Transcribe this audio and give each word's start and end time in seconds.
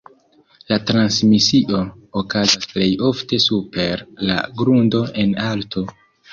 La 0.71 0.77
transmisio 0.91 1.83
okazas 2.23 2.71
plej 2.73 2.89
ofte 3.11 3.41
super 3.47 4.05
la 4.33 4.41
grundo 4.65 5.07
en 5.27 5.41
alto. 5.55 5.89